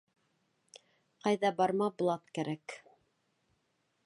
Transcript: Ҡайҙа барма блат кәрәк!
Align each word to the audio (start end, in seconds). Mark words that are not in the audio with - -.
Ҡайҙа 1.27 1.53
барма 1.61 1.91
блат 2.01 2.35
кәрәк! 2.39 2.79